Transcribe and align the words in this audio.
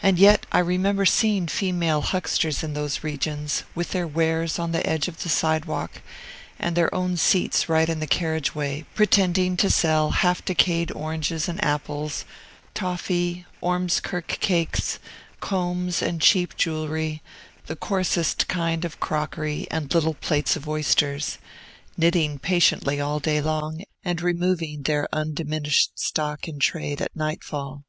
And 0.00 0.16
yet 0.16 0.46
I 0.52 0.60
remember 0.60 1.04
seeing 1.04 1.48
female 1.48 2.02
hucksters 2.02 2.62
in 2.62 2.74
those 2.74 3.02
regions, 3.02 3.64
with 3.74 3.90
their 3.90 4.06
wares 4.06 4.60
on 4.60 4.70
the 4.70 4.86
edge 4.88 5.08
of 5.08 5.24
the 5.24 5.28
sidewalk 5.28 6.02
and 6.60 6.76
their 6.76 6.94
own 6.94 7.16
seats 7.16 7.68
right 7.68 7.88
in 7.88 7.98
the 7.98 8.06
carriage 8.06 8.54
way, 8.54 8.84
pretending 8.94 9.56
to 9.56 9.68
sell 9.68 10.10
half 10.10 10.44
decayed 10.44 10.92
oranges 10.92 11.48
and 11.48 11.58
apples, 11.64 12.24
toffy, 12.76 13.44
Ormskirk 13.60 14.28
cakes, 14.38 15.00
combs, 15.40 16.00
and 16.00 16.20
cheap 16.22 16.56
jewelry, 16.56 17.20
the 17.66 17.74
coarsest 17.74 18.46
kind 18.46 18.84
of 18.84 19.00
crockery, 19.00 19.66
and 19.68 19.92
little 19.92 20.14
plates 20.14 20.54
of 20.54 20.68
oysters, 20.68 21.38
knitting 21.96 22.38
patiently 22.38 23.00
all 23.00 23.18
day 23.18 23.40
long, 23.40 23.82
and 24.04 24.22
removing 24.22 24.84
their 24.84 25.08
undiminished 25.12 25.98
stock 25.98 26.46
in 26.46 26.60
trade 26.60 27.00
at 27.02 27.16
nightfall. 27.16 27.82